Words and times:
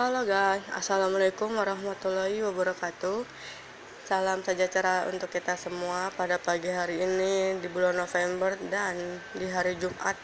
Halo 0.00 0.24
guys, 0.24 0.64
Assalamualaikum 0.72 1.60
warahmatullahi 1.60 2.40
wabarakatuh. 2.40 3.20
Salam 4.08 4.40
sejahtera 4.40 5.04
untuk 5.12 5.28
kita 5.28 5.60
semua 5.60 6.08
pada 6.16 6.40
pagi 6.40 6.72
hari 6.72 7.04
ini 7.04 7.60
di 7.60 7.68
bulan 7.68 8.00
November 8.00 8.56
dan 8.72 8.96
di 9.36 9.44
hari 9.44 9.76
Jumat. 9.76 10.16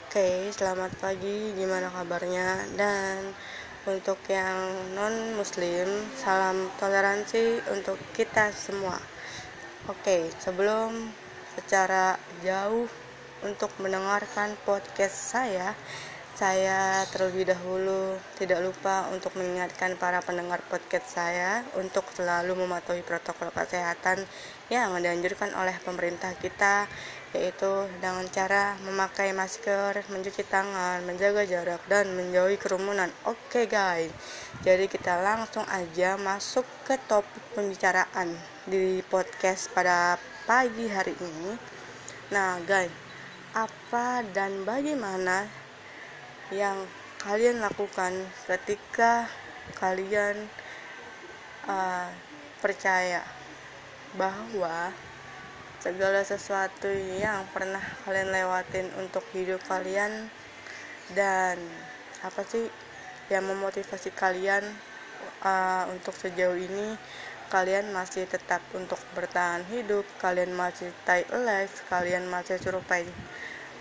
Oke, 0.00 0.48
selamat 0.48 0.96
pagi, 0.96 1.52
gimana 1.60 1.92
kabarnya? 1.92 2.72
Dan 2.72 3.36
untuk 3.84 4.16
yang 4.32 4.56
non-muslim, 4.96 5.92
salam 6.16 6.72
toleransi 6.80 7.68
untuk 7.76 8.00
kita 8.16 8.48
semua. 8.48 8.96
Oke, 9.92 10.32
sebelum 10.40 11.12
secara 11.52 12.16
jauh 12.40 12.88
untuk 13.44 13.68
mendengarkan 13.76 14.56
podcast 14.64 15.36
saya 15.36 15.76
saya 16.36 17.08
terlebih 17.08 17.48
dahulu 17.48 18.12
tidak 18.36 18.60
lupa 18.60 19.08
untuk 19.08 19.32
mengingatkan 19.40 19.96
para 19.96 20.20
pendengar 20.20 20.60
podcast 20.68 21.16
saya 21.16 21.64
untuk 21.80 22.04
selalu 22.12 22.52
mematuhi 22.52 23.00
protokol 23.00 23.48
kesehatan 23.56 24.20
yang 24.68 24.92
dianjurkan 25.00 25.56
oleh 25.56 25.72
pemerintah 25.80 26.36
kita 26.36 26.84
yaitu 27.32 27.88
dengan 28.04 28.28
cara 28.28 28.76
memakai 28.84 29.32
masker, 29.32 30.04
mencuci 30.12 30.44
tangan, 30.44 31.08
menjaga 31.08 31.48
jarak 31.48 31.80
dan 31.88 32.12
menjauhi 32.12 32.60
kerumunan. 32.60 33.08
Oke 33.24 33.64
okay, 33.64 33.66
guys. 33.68 34.12
Jadi 34.60 34.92
kita 34.92 35.16
langsung 35.24 35.64
aja 35.72 36.20
masuk 36.20 36.68
ke 36.84 37.00
topik 37.08 37.56
pembicaraan 37.56 38.36
di 38.68 39.00
podcast 39.08 39.72
pada 39.72 40.20
pagi 40.44 40.84
hari 40.84 41.16
ini. 41.16 41.56
Nah, 42.28 42.60
guys, 42.68 42.92
apa 43.56 44.20
dan 44.36 44.68
bagaimana 44.68 45.65
yang 46.54 46.78
kalian 47.18 47.58
lakukan 47.58 48.14
ketika 48.46 49.26
kalian 49.74 50.46
uh, 51.66 52.06
percaya 52.62 53.26
bahwa 54.14 54.94
segala 55.82 56.22
sesuatu 56.22 56.88
yang 57.18 57.46
pernah 57.50 57.82
kalian 58.06 58.30
lewatin 58.30 58.86
untuk 58.98 59.22
hidup 59.34 59.58
kalian 59.66 60.30
dan 61.14 61.58
apa 62.22 62.42
sih 62.46 62.66
yang 63.30 63.46
memotivasi 63.46 64.14
kalian 64.14 64.62
uh, 65.42 65.84
untuk 65.90 66.14
sejauh 66.14 66.58
ini 66.58 66.94
kalian 67.50 67.94
masih 67.94 68.26
tetap 68.26 68.58
untuk 68.74 68.98
bertahan 69.14 69.62
hidup 69.70 70.02
kalian 70.18 70.50
masih 70.54 70.90
stay 71.02 71.22
alive 71.30 71.70
kalian 71.86 72.26
masih 72.26 72.58
survive 72.58 73.10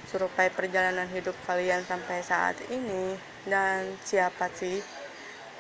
surupai 0.06 0.54
perjalanan 0.54 1.10
hidup 1.10 1.34
kalian 1.50 1.82
sampai 1.84 2.22
saat 2.22 2.58
ini 2.70 3.18
dan 3.50 3.90
siapa 4.06 4.50
sih 4.54 4.82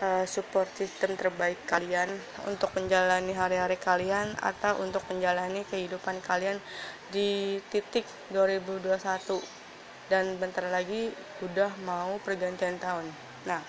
uh, 0.02 0.25
support 0.29 0.69
system 0.77 1.17
terbaik 1.17 1.57
kalian 1.65 2.09
untuk 2.45 2.69
menjalani 2.77 3.33
hari-hari 3.33 3.77
kalian 3.81 4.33
atau 4.41 4.81
untuk 4.81 5.02
menjalani 5.09 5.65
kehidupan 5.65 6.21
kalian 6.21 6.61
di 7.09 7.57
titik 7.73 8.05
2021 8.33 9.02
dan 10.05 10.37
bentar 10.37 10.65
lagi 10.69 11.09
udah 11.41 11.73
mau 11.81 12.21
pergantian 12.21 12.77
tahun. 12.77 13.09
Nah, 13.49 13.61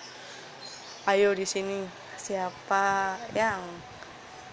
ayo 1.09 1.33
di 1.33 1.49
sini 1.49 1.81
siapa 2.17 3.17
yang 3.33 3.61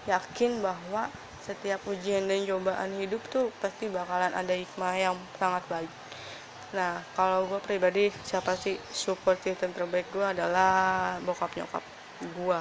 yakin 0.09 0.64
bahwa 0.64 1.12
setiap 1.44 1.84
ujian 1.84 2.25
dan 2.25 2.41
cobaan 2.48 2.97
hidup 2.97 3.20
tuh 3.28 3.53
pasti 3.61 3.92
bakalan 3.92 4.33
ada 4.33 4.56
hikmah 4.56 4.97
yang 4.97 5.16
sangat 5.36 5.61
baik 5.69 6.03
nah 6.75 6.98
kalau 7.14 7.47
gue 7.47 7.61
pribadi 7.62 8.11
siapa 8.27 8.58
sih 8.58 8.75
support 8.91 9.39
system 9.39 9.70
terbaik 9.70 10.11
gue 10.11 10.27
adalah 10.27 11.14
bokap 11.22 11.55
nyokap 11.55 11.84
gue 12.34 12.61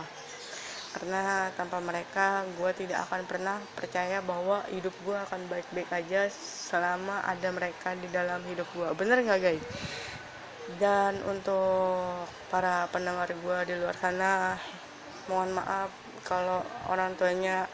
karena 0.93 1.49
tanpa 1.57 1.81
mereka 1.81 2.45
gue 2.53 2.71
tidak 2.77 3.09
akan 3.09 3.25
pernah 3.25 3.57
percaya 3.73 4.21
bahwa 4.21 4.61
hidup 4.69 4.93
gue 5.01 5.17
akan 5.17 5.41
baik-baik 5.49 5.89
aja 5.89 6.29
selama 6.69 7.25
ada 7.25 7.49
mereka 7.49 7.97
di 7.97 8.05
dalam 8.13 8.45
hidup 8.45 8.69
gue 8.77 8.89
bener 8.93 9.25
nggak 9.25 9.41
guys? 9.41 9.65
Dan 10.77 11.19
untuk 11.27 12.23
para 12.47 12.87
pendengar 12.93 13.27
gue 13.27 13.57
di 13.67 13.73
luar 13.81 13.97
sana 13.97 14.55
mohon 15.25 15.57
maaf 15.57 15.89
kalau 16.23 16.61
orang 16.87 17.17
tuanya 17.17 17.65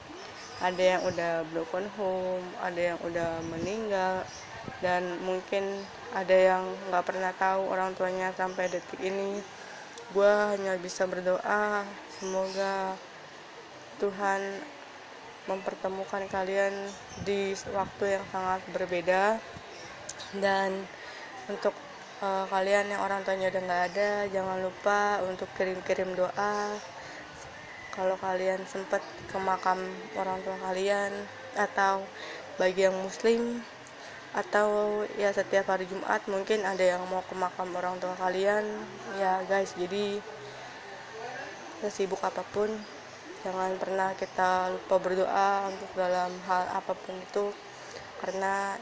ada 0.63 0.79
yang 0.79 1.01
udah 1.03 1.43
broken 1.51 1.85
home 1.99 2.47
ada 2.63 2.95
yang 2.95 2.99
udah 3.03 3.43
meninggal 3.51 4.23
dan 4.79 5.19
mungkin 5.25 5.83
ada 6.13 6.33
yang 6.33 6.63
nggak 6.89 7.05
pernah 7.05 7.33
tahu 7.35 7.69
orang 7.69 7.93
tuanya 7.93 8.33
sampai 8.33 8.69
detik 8.69 9.01
ini. 9.01 9.41
Gue 10.09 10.29
hanya 10.29 10.73
bisa 10.81 11.05
berdoa 11.05 11.85
semoga 12.17 12.97
Tuhan 14.01 14.41
mempertemukan 15.45 16.25
kalian 16.29 16.73
di 17.25 17.53
waktu 17.73 18.17
yang 18.17 18.25
sangat 18.33 18.61
berbeda. 18.73 19.37
Dan 20.37 20.85
untuk 21.49 21.73
uh, 22.21 22.45
kalian 22.49 22.89
yang 22.93 23.01
orang 23.01 23.21
tuanya 23.25 23.49
udah 23.49 23.61
nggak 23.65 23.83
ada 23.93 24.09
jangan 24.29 24.57
lupa 24.61 25.21
untuk 25.25 25.49
kirim-kirim 25.57 26.17
doa. 26.17 26.73
Kalau 27.93 28.15
kalian 28.21 28.63
sempat 28.69 29.03
ke 29.27 29.37
makam 29.37 29.77
orang 30.15 30.39
tua 30.45 30.55
kalian 30.69 31.11
atau 31.57 32.05
bagi 32.55 32.87
yang 32.87 32.95
muslim 33.01 33.59
atau 34.29 35.01
ya 35.17 35.33
setiap 35.33 35.73
hari 35.73 35.89
Jumat 35.89 36.21
mungkin 36.29 36.61
ada 36.61 36.85
yang 36.85 37.01
mau 37.09 37.25
ke 37.25 37.33
makam 37.33 37.73
orang 37.73 37.97
tua 37.97 38.13
kalian. 38.17 38.65
Ya 39.17 39.41
guys 39.49 39.73
jadi 39.73 40.21
sesibuk 41.81 42.21
apa 42.21 42.45
pun 42.53 42.69
jangan 43.41 43.73
pernah 43.79 44.11
kita 44.13 44.69
lupa 44.75 44.95
berdoa 44.99 45.71
untuk 45.71 45.89
dalam 45.97 46.31
hal 46.45 46.63
apa 46.77 46.93
pun 46.93 47.15
itu. 47.17 47.45
Karena 48.21 48.77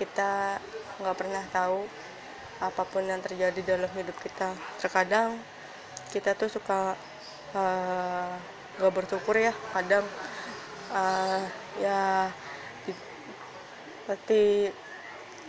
kita 0.00 0.62
nggak 1.02 1.16
pernah 1.18 1.44
tahu 1.52 1.84
apa 2.58 2.82
pun 2.88 3.04
yang 3.04 3.20
terjadi 3.20 3.76
dalam 3.76 3.90
hidup 3.92 4.16
kita. 4.24 4.56
Terkadang 4.80 5.36
kita 6.08 6.32
tuh 6.32 6.48
suka 6.48 6.96
uh, 7.52 7.60
eh, 7.60 8.80
gak 8.80 8.94
bersyukur 8.94 9.36
ya 9.36 9.52
kadang 9.76 10.06
uh, 10.94 11.42
ya 11.82 12.32
seperti 14.08 14.72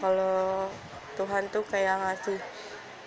kalau 0.04 0.68
Tuhan 1.16 1.48
tuh 1.48 1.64
kayak 1.72 1.96
ngasih 1.96 2.36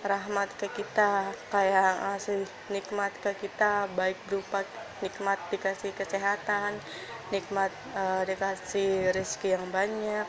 rahmat 0.01 0.49
ke 0.57 0.65
kita 0.73 1.29
kayak 1.53 1.93
ngasih 2.01 2.41
nikmat 2.73 3.13
ke 3.21 3.37
kita 3.37 3.85
baik 3.93 4.17
berupa 4.25 4.65
nikmat 5.05 5.37
dikasih 5.53 5.93
kesehatan 5.93 6.81
nikmat 7.29 7.69
uh, 7.93 8.25
dikasih 8.25 9.13
rezeki 9.13 9.53
yang 9.53 9.69
banyak 9.69 10.25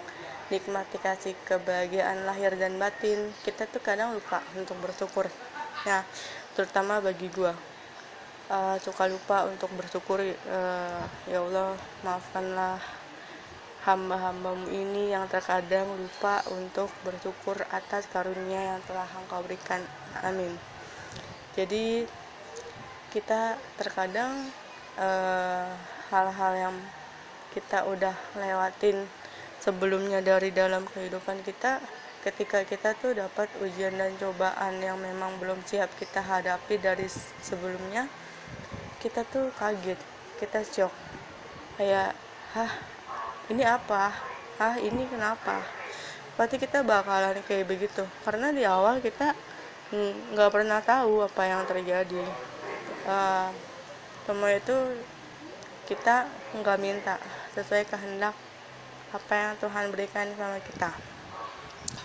nikmat 0.53 0.85
dikasih 0.93 1.33
kebahagiaan 1.49 2.29
lahir 2.29 2.53
dan 2.61 2.77
batin 2.77 3.33
kita 3.49 3.65
tuh 3.65 3.81
kadang 3.81 4.13
lupa 4.13 4.45
untuk 4.53 4.77
bersyukur. 4.85 5.25
Ya 5.89 6.05
terutama 6.53 7.01
bagi 7.01 7.33
gua. 7.33 7.57
Uh, 8.53 8.77
suka 8.77 9.09
lupa 9.09 9.49
untuk 9.49 9.73
bersyukur 9.73 10.21
uh, 10.21 11.03
ya 11.25 11.41
Allah 11.41 11.73
maafkanlah 12.05 13.04
hamba-hambamu 13.85 14.73
ini 14.73 15.13
yang 15.13 15.29
terkadang 15.29 15.85
lupa 15.93 16.41
untuk 16.57 16.89
bersyukur 17.05 17.61
atas 17.69 18.09
karunia 18.09 18.75
yang 18.75 18.81
telah 18.89 19.05
engkau 19.21 19.45
berikan. 19.45 19.85
Amin. 20.25 20.57
Jadi 21.53 22.09
kita 23.13 23.61
terkadang 23.77 24.49
eh, 24.97 25.69
hal-hal 26.09 26.53
yang 26.57 26.77
kita 27.53 27.87
udah 27.87 28.17
lewatin 28.41 29.05
sebelumnya 29.63 30.25
dari 30.25 30.51
dalam 30.51 30.83
kehidupan 30.89 31.45
kita 31.47 31.79
ketika 32.25 32.65
kita 32.65 32.97
tuh 32.99 33.13
dapat 33.13 33.53
ujian 33.61 34.01
dan 34.01 34.17
cobaan 34.17 34.81
yang 34.81 34.97
memang 34.97 35.37
belum 35.37 35.61
siap 35.69 35.93
kita 36.01 36.25
hadapi 36.25 36.81
dari 36.81 37.05
sebelumnya 37.45 38.09
kita 39.05 39.29
tuh 39.29 39.53
kaget 39.61 40.01
kita 40.41 40.65
shock. 40.65 40.93
Kayak 41.77 42.17
hah 42.57 42.94
ini 43.53 43.65
apa? 43.67 44.15
Ah 44.57 44.79
ini 44.81 45.05
kenapa? 45.11 45.61
Berarti 46.39 46.57
kita 46.57 46.81
bakalan 46.81 47.39
kayak 47.45 47.69
begitu. 47.69 48.03
Karena 48.25 48.51
di 48.51 48.65
awal 48.65 49.05
kita 49.05 49.37
nggak 50.35 50.51
pernah 50.51 50.81
tahu 50.81 51.23
apa 51.23 51.43
yang 51.45 51.63
terjadi. 51.69 52.25
Uh, 53.05 53.53
semua 54.25 54.57
itu 54.57 54.73
kita 55.85 56.25
nggak 56.57 56.81
minta 56.81 57.21
sesuai 57.53 57.85
kehendak 57.85 58.33
apa 59.13 59.33
yang 59.37 59.53
Tuhan 59.61 59.93
berikan 59.93 60.27
sama 60.35 60.59
kita. 60.59 60.91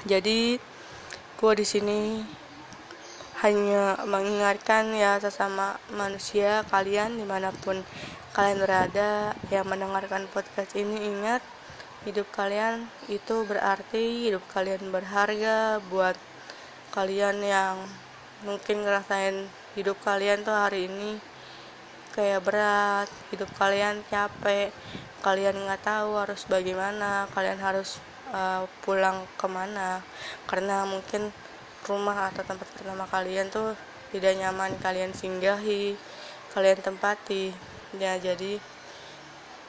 Jadi 0.05 0.59
gua 1.39 1.55
di 1.55 1.65
sini 1.65 2.21
hanya 3.39 3.95
mengingatkan 4.03 4.91
ya 4.91 5.15
sesama 5.15 5.79
manusia 5.95 6.67
kalian 6.67 7.15
di 7.15 7.23
mana 7.23 7.55
pun 7.55 7.79
kalian 8.35 8.59
berada 8.61 9.33
yang 9.49 9.65
mendengarkan 9.65 10.29
podcast 10.29 10.77
ini 10.77 11.09
ingat 11.09 11.41
hidup 12.07 12.29
kalian 12.31 12.87
itu 13.11 13.43
berarti 13.43 14.29
hidup 14.29 14.43
kalian 14.53 14.93
berharga 14.93 15.83
buat 15.91 16.15
kalian 16.95 17.43
yang 17.43 17.75
mungkin 18.47 18.87
ngerasain 18.87 19.49
hidup 19.75 19.99
kalian 20.01 20.41
tuh 20.47 20.55
hari 20.55 20.87
ini 20.87 21.19
kayak 22.15 22.41
berat 22.43 23.09
hidup 23.29 23.51
kalian 23.59 24.01
capek 24.07 24.71
kalian 25.19 25.55
nggak 25.67 25.83
tahu 25.83 26.15
harus 26.15 26.47
bagaimana 26.47 27.27
kalian 27.35 27.59
harus 27.59 27.99
uh, 28.31 28.63
pulang 28.83 29.27
ke 29.35 29.47
mana. 29.51 29.99
Karena 30.47 30.87
mungkin 30.87 31.29
rumah 31.87 32.31
atau 32.31 32.43
tempat 32.43 32.67
pertama 32.75 33.03
kalian 33.07 33.51
tuh 33.51 33.75
tidak 34.15 34.35
nyaman 34.39 34.73
kalian 34.81 35.13
singgahi 35.13 35.95
kalian 36.51 36.79
tempati 36.81 37.53
ya 37.97 38.21
jadi 38.21 38.61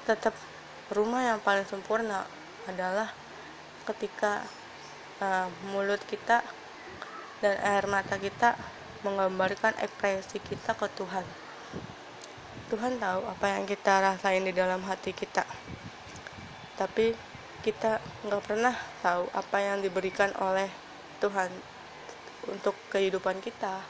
tetap 0.04 0.36
rumah 0.92 1.24
yang 1.24 1.38
paling 1.40 1.64
sempurna 1.64 2.26
adalah 2.68 3.08
ketika 3.88 4.44
uh, 5.22 5.48
mulut 5.72 6.02
kita 6.04 6.44
dan 7.40 7.56
air 7.64 7.88
mata 7.88 8.20
kita 8.20 8.58
menggambarkan 9.00 9.72
ekspresi 9.80 10.36
kita 10.44 10.76
ke 10.76 10.86
Tuhan. 10.92 11.24
Tuhan 12.68 13.00
tahu 13.00 13.20
apa 13.26 13.46
yang 13.56 13.64
kita 13.64 13.98
rasain 13.98 14.44
di 14.44 14.52
dalam 14.52 14.84
hati 14.84 15.10
kita. 15.16 15.42
Tapi 16.76 17.16
kita 17.64 17.98
nggak 18.28 18.42
pernah 18.44 18.76
tahu 19.00 19.26
apa 19.32 19.58
yang 19.58 19.80
diberikan 19.80 20.32
oleh 20.38 20.68
Tuhan 21.18 21.50
untuk 22.48 22.76
kehidupan 22.92 23.40
kita, 23.40 23.80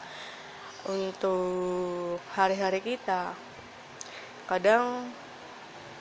untuk 0.88 2.18
hari-hari 2.34 2.82
kita. 2.82 3.49
Kadang 4.50 5.06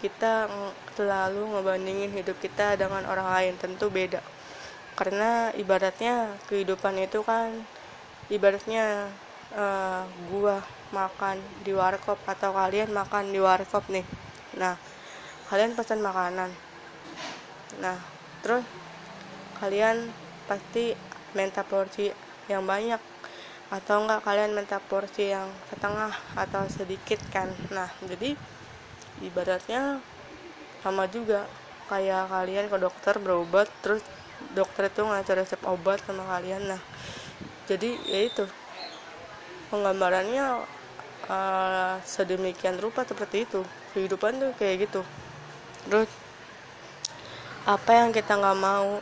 kita 0.02 0.50
selalu 0.98 1.54
ngebandingin 1.54 2.10
hidup 2.10 2.42
kita 2.42 2.74
dengan 2.74 3.06
orang 3.06 3.30
lain, 3.30 3.54
tentu 3.62 3.94
beda. 3.94 4.26
Karena 4.98 5.54
ibaratnya 5.54 6.34
kehidupan 6.50 6.98
itu 6.98 7.22
kan 7.22 7.54
ibaratnya 8.34 9.14
uh, 9.54 10.02
gua 10.34 10.66
makan 10.90 11.38
di 11.62 11.78
warkop 11.78 12.18
atau 12.26 12.50
kalian 12.58 12.90
makan 12.90 13.30
di 13.30 13.38
warkop 13.38 13.86
nih. 13.94 14.04
Nah 14.58 14.74
kalian 15.54 15.78
pesan 15.78 16.02
makanan. 16.02 16.50
Nah 17.78 18.02
terus 18.42 18.66
kalian 19.62 20.10
pasti 20.50 20.98
minta 21.38 21.62
porsi 21.62 22.10
yang 22.50 22.66
banyak 22.66 22.98
atau 23.70 24.02
enggak 24.02 24.26
kalian 24.26 24.58
minta 24.58 24.82
porsi 24.82 25.30
yang 25.30 25.46
setengah 25.70 26.10
atau 26.34 26.66
sedikit 26.70 27.22
kan? 27.30 27.54
Nah 27.70 27.90
jadi 28.06 28.34
ibaratnya 29.22 30.02
sama 30.82 31.06
juga. 31.06 31.46
Kayak 31.90 32.30
kalian 32.30 32.70
ke 32.70 32.78
dokter 32.78 33.18
berobat 33.18 33.66
terus 33.82 34.06
dokter 34.54 34.94
itu 34.94 35.02
ngasih 35.02 35.42
resep 35.42 35.62
obat 35.66 35.98
sama 36.06 36.22
kalian. 36.26 36.70
Nah 36.70 36.82
jadi 37.66 37.98
ya 38.06 38.30
itu. 38.30 38.46
Penggambarannya 39.70 40.66
uh, 41.30 41.96
sedemikian 42.06 42.78
rupa 42.78 43.06
seperti 43.06 43.46
itu. 43.46 43.62
Kehidupan 43.94 44.38
tuh 44.38 44.52
kayak 44.58 44.90
gitu. 44.90 45.02
Terus 45.90 46.10
apa 47.66 47.92
yang 47.94 48.10
kita 48.10 48.38
nggak 48.38 48.58
mau 48.58 48.98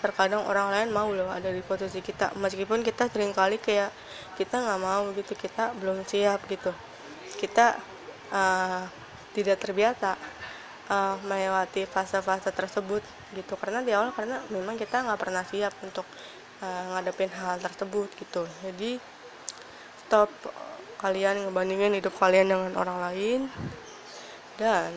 terkadang 0.00 0.48
orang 0.48 0.72
lain 0.72 0.88
mau 0.90 1.12
loh 1.12 1.28
ada 1.28 1.52
di 1.52 1.60
posisi 1.60 2.00
kita. 2.00 2.32
Meskipun 2.40 2.80
kita 2.80 3.06
sering 3.12 3.36
kali 3.36 3.60
kayak 3.60 3.92
kita 4.34 4.56
nggak 4.58 4.80
mau 4.80 5.04
gitu 5.12 5.36
kita 5.36 5.76
belum 5.76 6.02
siap 6.08 6.48
gitu. 6.48 6.72
Kita 7.36 7.76
uh, 8.32 8.82
tidak 9.36 9.60
terbiasa 9.60 10.16
uh, 10.88 11.16
melewati 11.28 11.84
fase-fase 11.84 12.48
tersebut 12.50 13.04
gitu. 13.36 13.54
Karena 13.60 13.84
di 13.84 13.92
awal 13.92 14.10
karena 14.16 14.40
memang 14.48 14.80
kita 14.80 15.04
nggak 15.04 15.20
pernah 15.20 15.44
siap 15.44 15.76
untuk 15.84 16.08
uh, 16.64 16.82
ngadepin 16.96 17.30
hal 17.30 17.60
tersebut 17.60 18.08
gitu. 18.16 18.48
Jadi 18.64 18.96
stop 20.08 20.32
kalian 21.00 21.48
ngebandingin 21.48 21.96
hidup 22.00 22.16
kalian 22.16 22.48
dengan 22.48 22.72
orang 22.80 22.98
lain. 23.04 23.40
Dan 24.56 24.92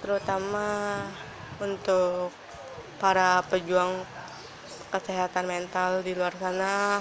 terutama 0.00 1.04
untuk 1.60 2.32
para 3.00 3.40
pejuang 3.48 4.04
kesehatan 4.92 5.48
mental 5.48 6.04
di 6.04 6.12
luar 6.12 6.36
sana 6.36 7.00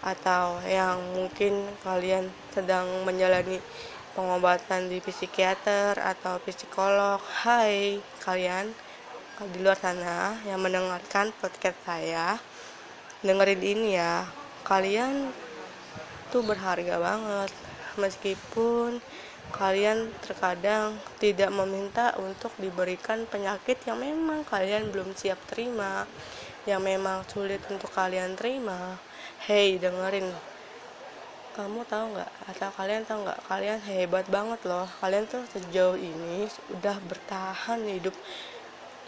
atau 0.00 0.62
yang 0.64 1.02
mungkin 1.18 1.66
kalian 1.82 2.30
sedang 2.54 2.86
menjalani 3.02 3.58
pengobatan 4.14 4.86
di 4.86 5.02
psikiater 5.02 5.98
atau 5.98 6.38
psikolog 6.46 7.18
hai 7.42 7.98
kalian 8.22 8.70
di 9.50 9.58
luar 9.58 9.76
sana 9.76 10.38
yang 10.46 10.62
mendengarkan 10.62 11.34
podcast 11.42 11.76
saya 11.82 12.38
dengerin 13.26 13.60
ini 13.60 13.98
ya. 13.98 14.24
Kalian 14.62 15.32
itu 16.30 16.38
berharga 16.46 17.00
banget 17.02 17.50
meskipun 17.98 19.02
kalian 19.50 20.14
terkadang 20.22 20.94
tidak 21.18 21.50
meminta 21.50 22.14
untuk 22.22 22.54
diberikan 22.60 23.26
penyakit 23.26 23.82
yang 23.88 23.98
memang 23.98 24.46
kalian 24.46 24.94
belum 24.94 25.10
siap 25.18 25.42
terima 25.50 26.06
yang 26.68 26.84
memang 26.84 27.26
sulit 27.26 27.58
untuk 27.72 27.90
kalian 27.90 28.36
terima 28.38 29.00
hey 29.48 29.80
dengerin. 29.80 30.28
Kamu 31.56 31.82
tahu 31.88 32.14
nggak? 32.14 32.32
Atau 32.52 32.70
kalian 32.76 33.02
tahu 33.08 33.26
nggak? 33.26 33.40
Kalian 33.48 33.80
hebat 33.88 34.26
banget 34.28 34.60
loh. 34.68 34.86
Kalian 35.00 35.26
tuh 35.26 35.42
sejauh 35.50 35.98
ini 35.98 36.46
sudah 36.46 37.00
bertahan 37.08 37.80
hidup. 37.88 38.14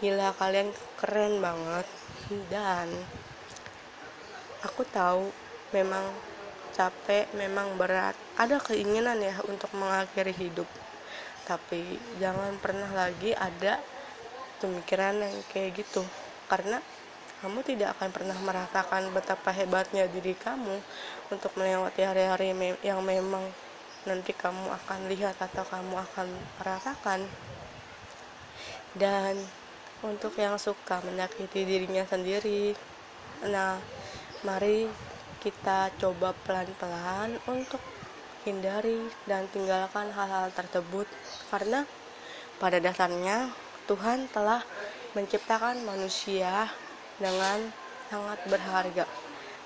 Gila 0.01 0.35
kalian 0.35 0.73
keren 0.99 1.39
banget. 1.39 1.87
Dan 2.51 2.91
aku 4.65 4.83
tahu 4.89 5.29
memang 5.71 6.01
capek 6.73 7.29
memang 7.37 7.77
berat. 7.77 8.17
Ada 8.35 8.57
keinginan 8.59 9.21
ya 9.21 9.37
untuk 9.45 9.69
mengakhiri 9.77 10.33
hidup. 10.33 10.67
Tapi 11.45 12.01
jangan 12.17 12.57
pernah 12.57 12.89
lagi 12.91 13.31
ada 13.37 13.77
pemikiran 14.59 15.21
yang 15.21 15.37
kayak 15.53 15.85
gitu. 15.85 16.01
Karena 16.49 16.81
kamu 17.43 17.59
tidak 17.67 17.99
akan 17.99 18.09
pernah 18.15 18.37
merasakan 18.39 19.11
betapa 19.11 19.51
hebatnya 19.51 20.07
diri 20.07 20.31
kamu 20.31 20.79
untuk 21.27 21.51
melewati 21.59 22.01
hari-hari 22.07 22.55
yang 22.87 23.03
memang 23.03 23.43
nanti 24.07 24.31
kamu 24.31 24.71
akan 24.71 25.11
lihat 25.11 25.35
atau 25.39 25.67
kamu 25.67 25.95
akan 25.95 26.27
merasakan 26.59 27.27
dan 28.95 29.35
untuk 30.03 30.35
yang 30.39 30.59
suka 30.59 31.03
menyakiti 31.03 31.67
dirinya 31.67 32.07
sendiri 32.07 32.75
nah 33.47 33.75
mari 34.47 34.87
kita 35.43 35.91
coba 35.99 36.31
pelan-pelan 36.47 37.35
untuk 37.51 37.83
hindari 38.47 39.11
dan 39.27 39.43
tinggalkan 39.51 40.07
hal-hal 40.15 40.47
tersebut. 40.55 41.03
Karena 41.51 41.83
pada 42.63 42.79
dasarnya 42.79 43.51
Tuhan 43.83 44.31
telah 44.31 44.63
menciptakan 45.11 45.83
manusia 45.83 46.71
dengan 47.19 47.59
sangat 48.07 48.39
berharga. 48.47 49.05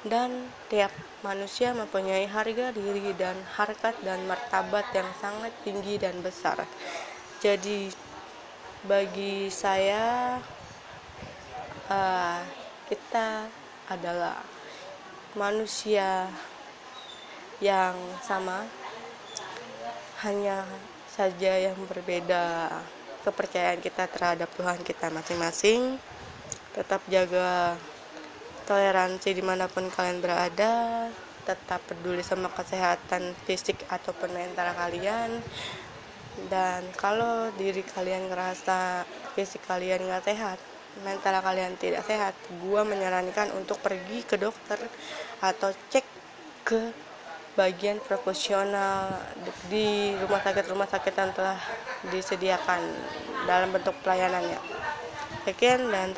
Dan 0.01 0.49
tiap 0.69 0.89
manusia 1.21 1.73
mempunyai 1.77 2.25
harga 2.25 2.73
diri 2.73 3.13
dan 3.13 3.37
harkat 3.57 3.93
dan 4.01 4.25
martabat 4.25 4.85
yang 4.97 5.09
sangat 5.21 5.53
tinggi 5.61 6.01
dan 6.01 6.17
besar. 6.25 6.65
Jadi 7.37 7.93
bagi 8.85 9.49
saya 9.49 10.37
uh, 11.89 12.41
kita 12.87 13.49
adalah 13.89 14.56
manusia 15.33 16.29
yang 17.57 17.97
sama 18.21 18.63
hanya 20.21 20.61
saja 21.09 21.57
yang 21.57 21.77
berbeda 21.89 22.69
kepercayaan 23.25 23.81
kita 23.81 24.05
terhadap 24.07 24.47
Tuhan 24.53 24.79
kita 24.85 25.09
masing-masing. 25.09 25.97
Tetap 26.77 27.01
jaga 27.09 27.75
toleransi 28.69 29.33
di 29.33 29.41
mana 29.41 29.65
pun 29.65 29.89
kalian 29.89 30.21
berada 30.21 31.07
tetap 31.43 31.79
peduli 31.87 32.21
sama 32.21 32.51
kesehatan 32.53 33.33
fisik 33.47 33.81
ataupun 33.89 34.29
mental 34.31 34.71
kalian. 34.77 35.41
Dan 36.53 36.85
kalau 36.93 37.49
diri 37.57 37.81
kalian 37.81 38.29
ngerasa 38.29 39.03
fisik 39.33 39.65
kalian 39.65 40.05
nggak 40.05 40.23
sehat 40.29 40.59
mental 41.03 41.41
kalian 41.43 41.75
tidak 41.75 42.05
sehat, 42.05 42.33
gua 42.63 42.85
menyarankan 42.87 43.53
untuk 43.57 43.81
pergi 43.81 44.23
ke 44.23 44.37
dokter 44.37 44.77
atau 45.41 45.73
cek 45.91 46.05
ke 46.63 46.81
bagian 47.57 47.97
profesional 48.05 49.17
di 49.65 50.13
rumah 50.21 50.41
sakit-rumah 50.45 50.85
sakit 50.85 51.13
yang 51.17 51.33
telah 51.33 51.57
disediakan 52.13 52.85
dalam 53.49 53.73
bentuk 53.73 53.97
pelayanannya. 54.05 54.61
Sekian 55.41 55.89
dan 55.89 56.13